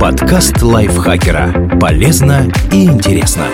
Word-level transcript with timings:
Подкаст 0.00 0.60
лайфхакера. 0.62 1.78
Полезно 1.78 2.50
и 2.72 2.86
интересно. 2.86 3.46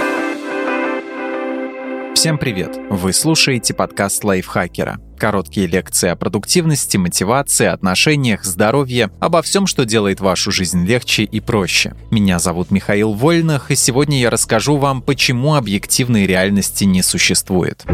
Всем 2.14 2.38
привет! 2.38 2.78
Вы 2.88 3.12
слушаете 3.12 3.74
подкаст 3.74 4.24
лайфхакера. 4.24 4.98
Короткие 5.18 5.66
лекции 5.66 6.08
о 6.08 6.16
продуктивности, 6.16 6.96
мотивации, 6.96 7.66
отношениях, 7.66 8.44
здоровье, 8.44 9.10
обо 9.20 9.42
всем, 9.42 9.66
что 9.66 9.84
делает 9.84 10.20
вашу 10.20 10.50
жизнь 10.50 10.86
легче 10.86 11.24
и 11.24 11.40
проще. 11.40 11.94
Меня 12.10 12.38
зовут 12.38 12.70
Михаил 12.70 13.12
Вольных, 13.12 13.70
и 13.70 13.74
сегодня 13.74 14.20
я 14.20 14.30
расскажу 14.30 14.78
вам, 14.78 15.02
почему 15.02 15.54
объективной 15.54 16.26
реальности 16.26 16.84
не 16.84 17.02
существует. 17.02 17.84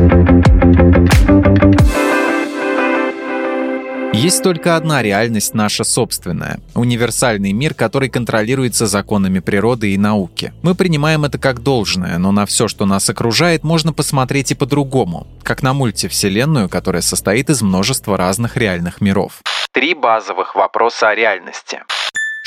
Есть 4.13 4.43
только 4.43 4.75
одна 4.75 5.03
реальность 5.03 5.55
наша 5.55 5.85
собственная– 5.85 6.61
универсальный 6.75 7.53
мир, 7.53 7.75
который 7.75 8.09
контролируется 8.09 8.87
законами 8.87 9.39
природы 9.39 9.93
и 9.93 9.99
науки. 9.99 10.53
Мы 10.63 10.75
принимаем 10.75 11.25
это 11.25 11.39
как 11.39 11.63
должное, 11.63 12.17
но 12.19 12.33
на 12.33 12.47
все, 12.47 12.69
что 12.69 12.87
нас 12.87 13.09
окружает, 13.11 13.65
можно 13.65 13.93
посмотреть 13.93 14.51
и 14.51 14.55
по-другому, 14.55 15.27
как 15.43 15.63
на 15.63 15.75
мультивселенную, 15.75 16.69
которая 16.69 17.03
состоит 17.03 17.51
из 17.51 17.61
множества 17.61 18.17
разных 18.17 18.57
реальных 18.57 19.01
миров. 19.01 19.43
Три 19.73 19.95
базовых 19.95 20.55
вопроса 20.55 21.11
о 21.11 21.15
реальности 21.15 21.83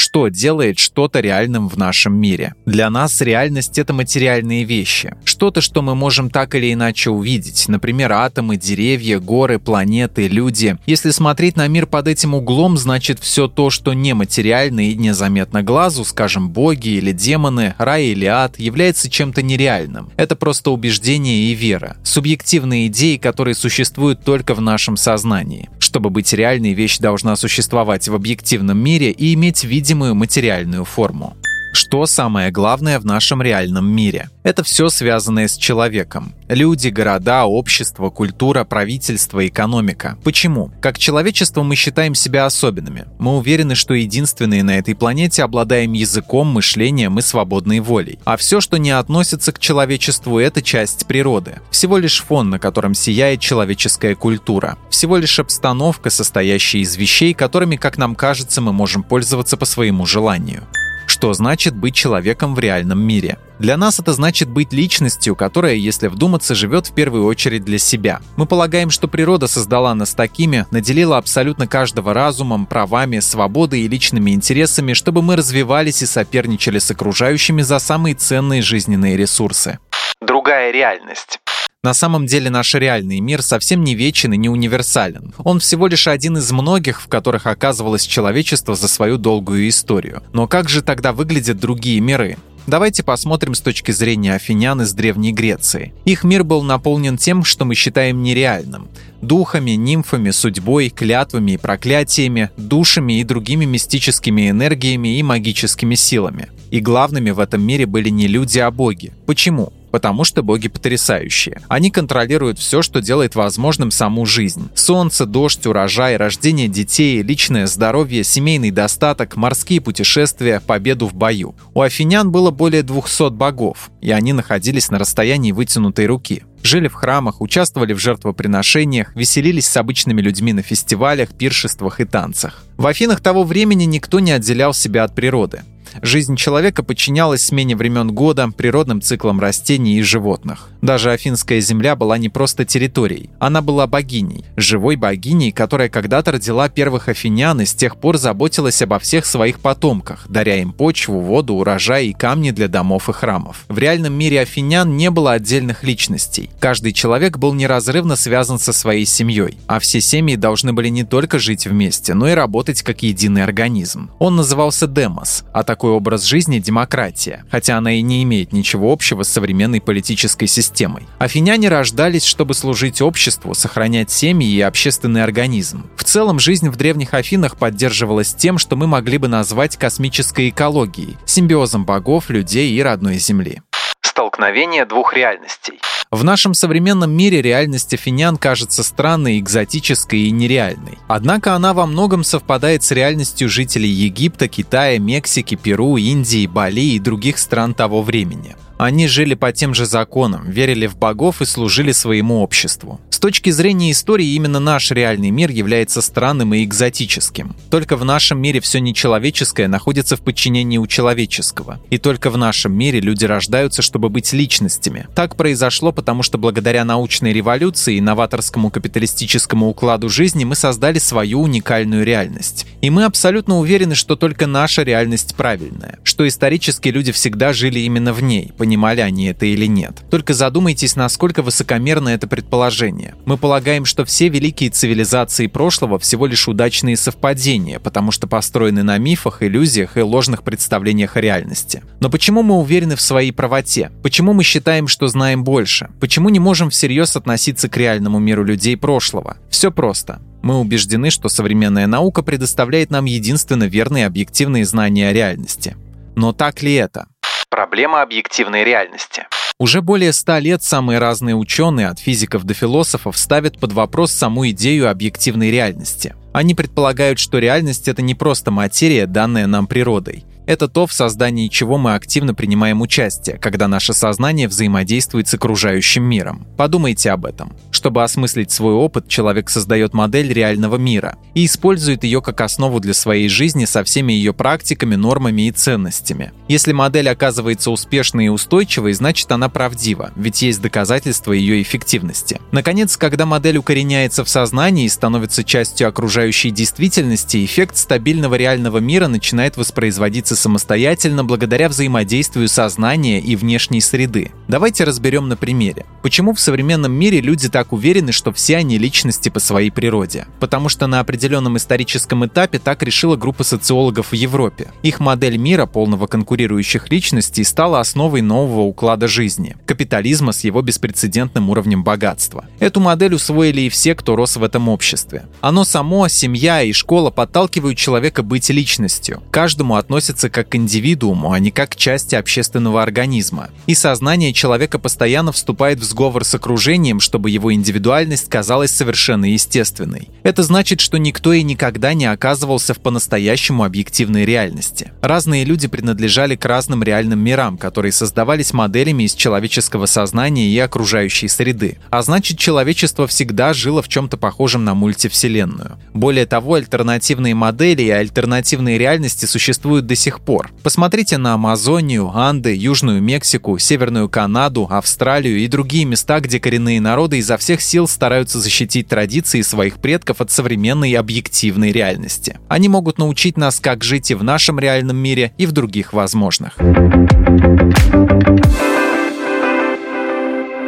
что 0.02 0.30
делает 0.30 0.80
что-то 0.80 1.20
реальным 1.20 1.70
в 1.70 1.78
нашем 1.78 2.16
мире. 2.16 2.56
Для 2.66 2.90
нас 2.90 3.22
реальность— 3.22 3.78
это 3.80 3.94
материальные 3.94 4.64
вещи. 4.64 5.16
Что-то, 5.24 5.62
что 5.62 5.84
мы 5.84 5.94
можем 5.94 6.32
так 6.32 6.56
или 6.56 6.74
иначе 6.74 7.12
увидеть. 7.12 7.66
Например, 7.68 8.12
атомы, 8.12 8.58
деревья, 8.58 9.20
горы, 9.20 9.60
планеты, 9.60 10.28
люди. 10.28 10.76
Если 10.88 11.12
смотреть 11.12 11.56
на 11.56 11.68
мир 11.68 11.86
под 11.86 12.08
этим 12.08 12.34
углом, 12.34 12.78
значит 12.78 13.20
все 13.20 13.48
то, 13.48 13.70
что 13.70 13.94
нематериально 13.94 14.90
и 14.90 14.96
незаметно 14.96 15.62
глазу, 15.62 16.04
скажем, 16.04 16.50
боги 16.50 16.90
или 16.90 17.12
демоны, 17.12 17.76
рай 17.78 18.06
или 18.06 18.26
ад, 18.26 18.60
является 18.60 19.08
чем-то 19.08 19.44
нереальным. 19.44 20.10
Это 20.18 20.36
просто 20.36 20.72
убеждение 20.72 21.52
и 21.52 21.54
вера. 21.54 21.98
Субъективные 22.04 22.88
идеи, 22.88 23.18
которые 23.18 23.54
существуют 23.54 24.24
только 24.24 24.56
в 24.56 24.62
нашем 24.62 24.98
сознании. 24.98 25.70
Чтобы 25.78 26.10
быть 26.10 26.34
реальной, 26.34 26.74
вещь 26.74 26.98
должна 26.98 27.36
существовать 27.36 28.08
в 28.08 28.16
объективном 28.16 28.78
мире 28.80 29.12
и 29.12 29.34
иметь 29.34 29.64
видимую 29.92 30.16
материальную 30.16 30.86
форму. 30.86 31.36
Что 31.74 32.06
самое 32.06 32.50
главное 32.50 32.98
в 32.98 33.06
нашем 33.06 33.42
реальном 33.42 33.92
мире? 33.92 34.30
Это 34.44 34.64
все 34.64 34.90
связанное 34.90 35.50
с 35.50 35.58
человеком. 35.58 36.34
Люди, 36.48 36.88
города, 36.88 37.46
общество, 37.46 38.10
культура, 38.10 38.64
правительство, 38.64 39.46
экономика. 39.46 40.18
Почему? 40.24 40.72
Как 40.82 40.98
человечество 40.98 41.64
мы 41.64 41.76
считаем 41.76 42.16
себя 42.16 42.46
особенными. 42.46 43.06
Мы 43.20 43.38
уверены, 43.38 43.76
что 43.76 43.94
единственные 43.94 44.64
на 44.64 44.78
этой 44.78 44.96
планете 44.96 45.44
обладаем 45.44 45.92
языком, 45.92 46.48
мышлением 46.48 47.20
и 47.20 47.22
свободной 47.22 47.82
волей. 47.82 48.20
А 48.24 48.38
все, 48.38 48.62
что 48.62 48.78
не 48.78 48.92
относится 48.92 49.52
к 49.52 49.60
человечеству, 49.60 50.40
это 50.40 50.62
часть 50.62 51.06
природы. 51.06 51.60
Всего 51.70 51.98
лишь 51.98 52.22
фон, 52.22 52.50
на 52.50 52.60
котором 52.60 52.94
сияет 52.94 53.42
человеческая 53.42 54.16
культура. 54.16 54.78
Всего 55.02 55.18
лишь 55.18 55.40
обстановка, 55.40 56.12
состоящая 56.12 56.82
из 56.82 56.96
вещей, 56.96 57.34
которыми, 57.34 57.76
как 57.76 57.98
нам 57.98 58.14
кажется, 58.14 58.62
мы 58.62 58.72
можем 58.72 59.02
пользоваться 59.02 59.58
по 59.58 59.66
своему 59.66 60.06
желанию. 60.06 60.68
Что 61.08 61.34
значит 61.34 61.76
быть 61.76 61.96
человеком 61.96 62.54
в 62.54 62.60
реальном 62.60 63.02
мире? 63.02 63.40
Для 63.58 63.78
нас 63.78 64.00
это 64.00 64.14
значит 64.14 64.48
быть 64.48 64.74
личностью, 64.74 65.36
которая, 65.36 65.74
если 65.74 66.06
вдуматься, 66.08 66.54
живет 66.54 66.86
в 66.86 66.94
первую 66.94 67.26
очередь 67.26 67.66
для 67.66 67.80
себя. 67.80 68.22
Мы 68.38 68.46
полагаем, 68.46 68.92
что 68.92 69.08
природа 69.08 69.48
создала 69.48 69.96
нас 69.96 70.14
такими, 70.14 70.68
наделила 70.70 71.18
абсолютно 71.18 71.66
каждого 71.66 72.14
разумом, 72.14 72.68
правами, 72.68 73.22
свободой 73.22 73.82
и 73.82 73.88
личными 73.88 74.30
интересами, 74.30 74.94
чтобы 74.94 75.24
мы 75.24 75.36
развивались 75.36 76.04
и 76.04 76.06
соперничали 76.06 76.78
с 76.78 76.92
окружающими 76.92 77.64
за 77.64 77.80
самые 77.80 78.14
ценные 78.14 78.62
жизненные 78.62 79.18
ресурсы. 79.18 79.80
Другая 80.22 80.70
реальность. 80.72 81.40
На 81.84 81.96
самом 81.96 82.28
деле 82.28 82.52
наш 82.52 82.76
реальный 82.76 83.20
мир 83.22 83.42
совсем 83.42 83.84
не 83.84 83.96
вечен 83.96 84.32
и 84.34 84.38
не 84.38 84.50
универсален. 84.50 85.34
Он 85.40 85.60
всего 85.60 85.88
лишь 85.88 86.08
один 86.08 86.38
из 86.38 86.52
многих, 86.52 87.02
в 87.02 87.08
которых 87.08 87.48
оказывалось 87.48 88.06
человечество 88.06 88.76
за 88.76 88.88
свою 88.88 89.18
долгую 89.18 89.68
историю. 89.68 90.22
Но 90.32 90.48
как 90.48 90.70
же 90.70 90.84
тогда 90.84 91.12
выглядят 91.12 91.60
другие 91.60 92.00
миры? 92.00 92.38
Давайте 92.68 93.02
посмотрим 93.02 93.56
с 93.56 93.62
точки 93.62 93.90
зрения 93.90 94.36
афинян 94.36 94.80
из 94.84 94.94
Древней 94.94 95.34
Греции. 95.34 95.92
Их 96.06 96.24
мир 96.24 96.44
был 96.44 96.62
наполнен 96.62 97.18
тем, 97.18 97.44
что 97.44 97.66
мы 97.66 97.74
считаем 97.74 98.22
нереальным. 98.22 98.88
Духами, 99.24 99.72
нимфами, 99.72 100.30
судьбой, 100.30 100.90
клятвами 100.90 101.54
и 101.54 101.58
проклятиями, 101.58 102.52
душами 102.58 103.20
и 103.20 103.24
другими 103.24 103.66
мистическими 103.66 104.52
энергиями 104.52 105.18
и 105.18 105.24
магическими 105.24 105.96
силами. 105.96 106.50
И 106.70 106.80
главными 106.80 107.32
в 107.32 107.40
этом 107.40 107.64
мире 107.64 107.88
были 107.88 108.10
не 108.10 108.28
люди, 108.28 108.60
а 108.60 108.70
боги. 108.70 109.14
Почему? 109.26 109.74
Потому 109.92 110.24
что 110.24 110.42
боги 110.42 110.68
потрясающие. 110.68 111.62
Они 111.68 111.92
контролируют 111.92 112.60
все, 112.60 112.82
что 112.82 113.02
делает 113.02 113.36
возможным 113.36 113.92
саму 113.92 114.26
жизнь. 114.26 114.70
Солнце, 114.74 115.26
дождь, 115.26 115.66
урожай, 115.66 116.18
рождение 116.18 116.68
детей, 116.68 117.22
личное 117.22 117.68
здоровье, 117.68 118.24
семейный 118.24 118.72
достаток, 118.72 119.36
морские 119.36 119.82
путешествия, 119.82 120.60
победу 120.60 121.08
в 121.08 121.14
бою. 121.14 121.56
У 121.74 121.82
афинян 121.82 122.32
было 122.32 122.52
более 122.52 122.84
200 122.84 123.32
богов, 123.32 123.92
и 124.02 124.12
они 124.12 124.34
находились 124.34 124.90
на 124.90 125.00
расстоянии 125.00 125.52
вытянутой 125.52 126.08
руки. 126.08 126.44
Жили 126.64 126.88
в 126.88 126.94
храмах, 126.94 127.42
участвовали 127.42 127.94
в 127.94 128.00
жертвоприношениях, 128.00 129.16
веселились 129.16 129.68
с 129.68 129.78
обычными 129.78 130.22
людьми 130.22 130.54
на 130.54 130.62
фестивалях, 130.62 131.30
пиршествах 131.30 132.00
и 132.00 132.06
танцах. 132.06 132.64
В 132.78 132.86
Афинах 132.86 133.22
того 133.22 133.44
времени 133.44 133.86
никто 133.86 134.20
не 134.20 134.32
отделял 134.32 134.74
себя 134.74 135.04
от 135.04 135.16
природы. 135.16 135.64
Жизнь 136.02 136.36
человека 136.36 136.84
подчинялась 136.84 137.46
смене 137.46 137.76
времен 137.76 138.12
года, 138.12 138.50
природным 138.56 139.02
циклам 139.02 139.40
растений 139.40 139.98
и 139.98 140.02
животных. 140.02 140.70
Даже 140.82 141.12
Афинская 141.12 141.60
земля 141.60 141.96
была 141.96 142.18
не 142.18 142.30
просто 142.30 142.66
территорией, 142.66 143.30
она 143.40 143.62
была 143.62 143.88
богиней, 143.88 144.46
живой 144.56 144.96
богиней, 144.96 145.52
которая 145.52 145.90
когда-то 145.90 146.32
родила 146.32 146.70
первых 146.70 147.08
афинян 147.10 147.62
и 147.62 147.66
с 147.66 147.74
тех 147.74 147.98
пор 147.98 148.18
заботилась 148.18 148.82
обо 148.82 149.00
всех 149.00 149.26
своих 149.26 149.60
потомках, 149.60 150.26
даря 150.30 150.62
им 150.62 150.74
почву, 150.74 151.20
воду, 151.20 151.56
урожай 151.56 152.08
и 152.08 152.14
камни 152.14 152.52
для 152.52 152.68
домов 152.68 153.10
и 153.10 153.14
храмов. 153.14 153.66
В 153.68 153.78
реальном 153.78 154.14
мире 154.14 154.42
афинян 154.42 154.96
не 154.96 155.10
было 155.10 155.34
отдельных 155.34 155.84
личностей. 155.84 156.50
Каждый 156.60 156.94
человек 156.94 157.38
был 157.38 157.54
неразрывно 157.54 158.16
связан 158.16 158.60
со 158.60 158.74
своей 158.74 159.06
семьей, 159.06 159.58
а 159.68 159.80
все 159.80 160.02
семьи 160.02 160.36
должны 160.36 160.74
были 160.74 160.90
не 160.90 161.04
только 161.04 161.40
жить 161.40 161.66
вместе, 161.68 162.14
но 162.14 162.28
и 162.28 162.34
работать 162.34 162.82
как 162.82 163.04
единый 163.04 163.44
организм. 163.44 164.12
Он 164.20 164.36
назывался 164.36 164.88
демос, 164.88 165.44
а 165.54 165.64
такой 165.64 165.81
такой 165.82 165.94
образ 165.94 166.26
жизни 166.26 166.60
демократия, 166.60 167.44
хотя 167.50 167.76
она 167.76 167.94
и 167.94 168.04
не 168.04 168.22
имеет 168.22 168.54
ничего 168.54 168.94
общего 168.94 169.24
с 169.24 169.30
современной 169.30 169.82
политической 169.82 170.46
системой. 170.46 171.08
Афиняне 171.18 171.70
рождались, 171.70 172.24
чтобы 172.24 172.54
служить 172.54 173.02
обществу, 173.02 173.56
сохранять 173.56 174.12
семьи 174.12 174.48
и 174.48 174.62
общественный 174.62 175.24
организм. 175.24 175.90
В 175.96 176.04
целом, 176.04 176.38
жизнь 176.38 176.70
в 176.70 176.76
древних 176.76 177.16
Афинах 177.16 177.58
поддерживалась 177.58 178.36
тем, 178.36 178.60
что 178.60 178.76
мы 178.76 178.86
могли 178.86 179.18
бы 179.18 179.28
назвать 179.28 179.76
космической 179.76 180.50
экологией, 180.50 181.18
симбиозом 181.26 181.84
богов, 181.84 182.30
людей 182.30 182.72
и 182.74 182.84
родной 182.84 183.18
Земли. 183.18 183.64
Столкновение 184.04 184.86
двух 184.86 185.16
реальностей. 185.16 185.80
В 186.12 186.26
нашем 186.26 186.54
современном 186.54 187.10
мире 187.10 187.42
реальность 187.42 187.94
афинян 187.94 188.36
кажется 188.36 188.84
странной, 188.84 189.40
экзотической 189.40 190.24
и 190.24 190.32
нереальной. 190.32 190.98
Однако 191.08 191.56
она 191.56 191.74
во 191.74 191.86
многом 191.86 192.26
совпадает 192.26 192.84
с 192.84 192.92
реальностью 192.92 193.48
жителей 193.48 193.88
Египта, 193.88 194.50
Китая, 194.50 195.00
Мексики, 195.00 195.56
Перу, 195.56 195.96
Индии, 195.96 196.48
Бали 196.48 196.96
и 196.96 197.00
других 197.00 197.38
стран 197.38 197.74
того 197.74 198.04
времени. 198.04 198.58
Они 198.82 199.08
жили 199.08 199.36
по 199.36 199.52
тем 199.52 199.76
же 199.76 199.86
законам, 199.86 200.50
верили 200.50 200.88
в 200.88 200.98
богов 200.98 201.44
и 201.44 201.46
служили 201.46 201.92
своему 201.92 202.42
обществу. 202.42 203.00
С 203.12 203.20
точки 203.20 203.52
зрения 203.52 203.92
истории, 203.92 204.34
именно 204.34 204.60
наш 204.60 204.90
реальный 204.90 205.30
мир 205.30 205.52
является 205.52 206.02
странным 206.02 206.56
и 206.56 206.64
экзотическим. 206.64 207.56
Только 207.70 207.96
в 207.96 208.04
нашем 208.04 208.42
мире 208.42 208.60
все 208.60 208.80
нечеловеческое 208.80 209.68
находится 209.68 210.18
в 210.18 210.22
подчинении 210.22 210.80
у 210.80 210.88
человеческого. 210.88 211.80
И 211.92 212.00
только 212.00 212.32
в 212.32 212.38
нашем 212.40 212.74
мире 212.74 213.00
люди 213.00 213.24
рождаются, 213.26 213.84
чтобы 213.84 214.10
быть 214.10 214.34
личностями. 214.34 215.06
Так 215.14 215.36
произошло, 215.36 215.92
потому 215.92 216.24
что 216.24 216.40
благодаря 216.40 216.84
научной 216.84 217.34
революции 217.34 217.98
и 217.98 218.02
новаторскому 218.02 218.72
капиталистическому 218.72 219.70
укладу 219.70 220.10
жизни 220.10 220.44
мы 220.44 220.56
создали 220.56 220.98
свою 220.98 221.42
уникальную 221.42 222.04
реальность. 222.04 222.66
И 222.82 222.90
мы 222.90 223.04
абсолютно 223.04 223.60
уверены, 223.60 223.94
что 223.94 224.16
только 224.16 224.48
наша 224.48 224.82
реальность 224.82 225.36
правильная, 225.36 226.00
что 226.04 226.28
исторически 226.28 226.90
люди 226.90 227.12
всегда 227.12 227.54
жили 227.54 227.78
именно 227.82 228.12
в 228.14 228.24
ней, 228.24 228.52
понимали 228.72 229.02
они 229.02 229.26
это 229.26 229.46
или 229.46 229.66
нет. 229.66 230.02
Только 230.10 230.34
задумайтесь, 230.34 230.96
насколько 230.96 231.42
высокомерно 231.42 232.08
это 232.08 232.26
предположение. 232.26 233.16
Мы 233.26 233.36
полагаем, 233.36 233.84
что 233.84 234.06
все 234.06 234.30
великие 234.30 234.70
цивилизации 234.70 235.48
прошлого 235.48 236.00
всего 236.00 236.26
лишь 236.26 236.48
удачные 236.48 236.96
совпадения, 236.96 237.80
потому 237.80 238.12
что 238.12 238.28
построены 238.28 238.82
на 238.84 238.98
мифах, 238.98 239.44
иллюзиях 239.44 239.98
и 239.98 240.02
ложных 240.02 240.44
представлениях 240.44 241.18
о 241.18 241.22
реальности. 241.22 241.84
Но 242.00 242.10
почему 242.10 242.44
мы 242.44 242.56
уверены 242.60 242.96
в 242.96 243.02
своей 243.02 243.34
правоте? 243.34 243.92
Почему 244.04 244.32
мы 244.32 244.44
считаем, 244.44 244.88
что 244.88 245.08
знаем 245.08 245.44
больше? 245.44 245.90
Почему 246.00 246.30
не 246.30 246.40
можем 246.40 246.70
всерьез 246.70 247.18
относиться 247.18 247.68
к 247.68 247.76
реальному 247.76 248.20
миру 248.20 248.46
людей 248.46 248.78
прошлого? 248.78 249.36
Все 249.50 249.70
просто. 249.70 250.22
Мы 250.44 250.58
убеждены, 250.58 251.10
что 251.10 251.28
современная 251.28 251.88
наука 251.88 252.24
предоставляет 252.24 252.90
нам 252.90 253.04
единственно 253.04 253.66
верные 253.66 254.06
объективные 254.06 254.64
знания 254.64 255.10
о 255.10 255.14
реальности. 255.14 255.76
Но 256.16 256.32
так 256.32 256.62
ли 256.62 256.74
это? 256.76 257.08
Проблема 257.52 258.02
объективной 258.02 258.64
реальности. 258.64 259.28
Уже 259.60 259.82
более 259.82 260.14
ста 260.14 260.40
лет 260.40 260.64
самые 260.64 261.00
разные 261.00 261.36
ученые, 261.36 261.90
от 261.90 262.00
физиков 262.00 262.46
до 262.46 262.54
философов, 262.54 263.18
ставят 263.18 263.60
под 263.60 263.74
вопрос 263.74 264.14
саму 264.14 264.50
идею 264.52 264.90
объективной 264.90 265.52
реальности. 265.52 266.16
Они 266.32 266.56
предполагают, 266.56 267.20
что 267.20 267.40
реальность— 267.40 267.88
это 267.90 268.02
не 268.02 268.16
просто 268.16 268.52
материя, 268.52 269.06
данная 269.06 269.48
нам 269.48 269.68
природой. 269.68 270.24
Это 270.46 270.68
то, 270.68 270.88
в 270.88 270.94
создании 270.94 271.48
чего 271.48 271.78
мы 271.78 271.96
активно 271.96 272.34
принимаем 272.34 272.82
участие, 272.82 273.38
когда 273.38 273.68
наше 273.68 273.94
сознание 273.94 274.48
взаимодействует 274.48 275.28
с 275.28 275.34
окружающим 275.34 276.04
миром. 276.04 276.48
Подумайте 276.58 277.12
об 277.12 277.26
этом. 277.26 277.54
Чтобы 277.72 278.04
осмыслить 278.04 278.52
свой 278.52 278.74
опыт, 278.74 279.08
человек 279.08 279.50
создает 279.50 279.94
модель 279.94 280.32
реального 280.34 280.76
мира 280.76 281.18
и 281.34 281.46
использует 281.46 282.04
ее 282.04 282.22
как 282.22 282.42
основу 282.42 282.80
для 282.80 282.94
своей 282.94 283.30
жизни 283.30 283.66
со 283.66 283.84
всеми 283.84 284.14
ее 284.14 284.34
практиками, 284.34 284.96
нормами 284.96 285.48
и 285.48 285.52
ценностями. 285.52 286.32
Если 286.48 286.74
модель 286.74 287.10
оказывается 287.10 287.72
успешной 287.72 288.26
и 288.26 288.30
устойчивой, 288.30 288.94
значит 288.94 289.32
она 289.32 289.50
правдива, 289.50 290.12
ведь 290.16 290.42
есть 290.42 290.62
доказательства 290.62 291.34
ее 291.34 291.62
эффективности. 291.62 292.40
Наконец, 292.52 292.98
когда 292.98 293.26
модель 293.26 293.58
укореняется 293.58 294.24
в 294.24 294.30
сознании 294.30 294.86
и 294.86 294.90
становится 294.90 295.44
частью 295.44 295.88
окружающей 295.88 296.52
действительности, 296.52 297.44
эффект 297.46 297.78
стабильного 297.78 298.36
реального 298.36 298.80
мира 298.80 299.08
начинает 299.08 299.58
воспроизводиться 299.58 300.31
развиваться 300.32 300.36
самостоятельно 300.36 301.24
благодаря 301.24 301.70
взаимодействию 301.70 302.48
сознания 302.48 303.20
и 303.20 303.36
внешней 303.36 303.82
среды. 303.82 304.32
Давайте 304.48 304.84
разберем 304.84 305.28
на 305.28 305.36
примере. 305.36 305.86
Почему 306.02 306.34
в 306.34 306.40
современном 306.40 306.92
мире 306.92 307.22
люди 307.22 307.50
так 307.50 307.74
уверены, 307.74 308.12
что 308.12 308.32
все 308.32 308.58
они 308.58 308.78
личности 308.78 309.30
по 309.30 309.40
своей 309.40 309.72
природе? 309.72 310.26
Потому 310.40 310.70
что 310.70 310.88
на 310.88 311.00
определенном 311.00 311.58
историческом 311.58 312.26
этапе 312.26 312.60
так 312.60 312.84
решила 312.84 313.16
группа 313.16 313.44
социологов 313.44 314.12
в 314.12 314.16
Европе. 314.16 314.72
Их 314.84 315.00
модель 315.00 315.38
мира, 315.38 315.66
полного 315.66 316.08
конкурирующих 316.08 316.90
личностей, 316.92 317.44
стала 317.44 317.80
основой 317.80 318.22
нового 318.22 318.62
уклада 318.62 319.08
жизни– 319.08 319.56
капитализма 319.66 320.32
с 320.32 320.44
его 320.44 320.62
беспрецедентным 320.62 321.50
уровнем 321.50 321.84
богатства. 321.84 322.46
Эту 322.60 322.80
модель 322.80 323.14
усвоили 323.14 323.62
и 323.62 323.70
все, 323.70 323.96
кто 323.96 324.16
рос 324.16 324.38
в 324.38 324.44
этом 324.44 324.70
обществе. 324.70 325.24
Оно 325.42 325.64
само, 325.64 326.08
семья 326.08 326.62
и 326.62 326.74
школа 326.74 327.12
подталкивают 327.12 327.78
человека 327.78 328.24
быть 328.24 328.50
личностью. 328.50 329.22
Каждому 329.32 329.76
относятся 329.76 330.21
относиться 330.22 330.30
как 330.30 330.50
к 330.50 330.56
индивидууму, 330.56 331.32
а 331.32 331.40
не 331.40 331.52
как 331.52 331.72
к 331.72 331.76
части 331.76 332.16
общественного 332.16 332.82
организма. 332.84 333.50
И 333.68 333.76
сознание 333.76 334.34
человека 334.34 334.80
постоянно 334.80 335.32
вступает 335.32 335.80
в 335.80 335.84
сговор 335.84 336.24
с 336.24 336.36
окружением, 336.36 337.00
чтобы 337.00 337.30
его 337.30 337.54
индивидуальность 337.54 338.30
казалась 338.30 338.72
совершенно 338.72 339.26
естественной. 339.26 340.10
Это 340.24 340.44
значит, 340.44 340.80
что 340.80 340.98
никто 340.98 341.34
и 341.34 341.44
никогда 341.44 341.94
не 341.94 342.06
оказывался 342.06 342.74
в 342.74 342.80
по-настоящему 342.80 343.64
объективной 343.64 344.26
реальности. 344.26 344.92
Разные 345.02 345.46
люди 345.46 345.68
принадлежали 345.68 346.36
к 346.36 346.46
разным 346.46 346.84
реальным 346.84 347.20
мирам, 347.20 347.58
которые 347.58 347.92
создавались 347.92 348.54
моделями 348.54 349.04
из 349.04 349.16
человеческого 349.16 349.86
сознания 349.86 350.48
и 350.48 350.60
окружающей 350.60 351.28
среды. 351.28 351.78
А 351.90 352.02
значит, 352.02 352.38
человечество 352.38 353.08
всегда 353.08 353.54
жило 353.54 353.82
в 353.82 353.88
чем-то 353.88 354.18
похожем 354.18 354.66
на 354.66 354.74
мультивселенную. 354.74 355.78
Более 355.94 356.26
того, 356.26 356.56
альтернативные 356.56 357.36
модели 357.36 357.84
и 357.84 357.90
альтернативные 357.90 358.78
реальности 358.78 359.26
существуют 359.26 359.86
до 359.86 359.96
сих 359.96 360.11
сих 360.12 360.20
пор. 360.20 360.52
Посмотрите 360.62 361.18
на 361.18 361.36
Амазонию, 361.36 362.12
Анды, 362.14 362.54
Южную 362.54 363.02
Мексику, 363.02 363.58
Северную 363.58 364.10
Канаду, 364.10 364.68
Австралию 364.70 365.38
и 365.40 365.48
другие 365.48 365.86
места, 365.86 366.20
где 366.20 366.38
коренные 366.38 366.82
народы 366.82 367.20
изо 367.20 367.38
всех 367.38 367.62
сил 367.62 367.88
стараются 367.88 368.40
защитить 368.40 368.90
традиции 368.90 369.42
своих 369.42 369.76
предков 369.76 370.20
от 370.20 370.30
современной 370.30 370.92
объективной 370.94 371.72
реальности. 371.72 372.40
Они 372.50 372.68
могут 372.68 372.98
научить 372.98 373.38
нас, 373.38 373.62
как 373.62 373.86
жить 373.86 374.12
и 374.12 374.16
в 374.16 374.24
нашем 374.24 374.60
реальном 374.60 374.98
мире, 374.98 375.32
и 375.38 375.46
в 375.46 375.54
других 375.54 375.94
возможных. 375.94 376.58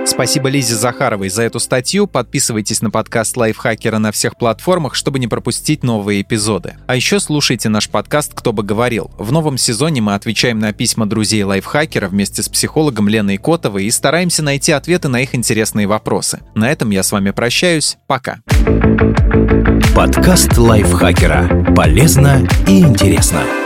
Спасибо 0.06 0.50
Лизе 0.50 0.76
Захаровой 0.76 1.30
за 1.30 1.44
эту 1.44 1.60
статью. 1.60 2.08
Подписывайтесь 2.08 2.82
на 2.82 2.92
подкаст 2.92 3.38
Лайфхакера 3.38 3.98
на 4.00 4.12
всех 4.12 4.38
платформах, 4.38 4.96
чтобы 4.96 5.20
не 5.20 5.28
пропустить 5.28 5.84
новые 5.84 6.22
эпизоды. 6.22 6.76
А 6.88 6.96
еще 6.96 7.20
слушайте 7.20 7.70
наш 7.70 7.90
подкаст 7.90 8.34
«Кто 8.34 8.52
бы 8.52 8.64
говорил». 8.64 9.12
В 9.18 9.32
новом 9.32 9.58
сезоне 9.58 10.02
мы 10.02 10.14
отвечаем 10.14 10.60
на 10.60 10.74
письма 10.74 11.06
друзей 11.06 11.44
Лайфхакера 11.44 12.10
вместе 12.10 12.44
с 12.44 12.50
психологом 12.50 13.08
Леной 13.08 13.38
Котовой 13.38 13.86
и 13.86 13.92
стараемся 13.92 14.44
найти 14.44 14.72
ответы 14.72 15.08
на 15.08 15.22
их 15.22 15.34
интересные 15.36 15.88
вопросы. 15.88 16.42
На 16.54 16.72
этом 16.72 16.90
я 16.90 17.02
с 17.04 17.12
вами 17.12 17.32
прощаюсь. 17.32 17.98
Пока. 18.08 18.40
Подкаст 19.96 20.58
Лайфхакера. 20.58 21.74
Полезно 21.76 22.48
и 22.68 22.82
интересно. 22.82 23.63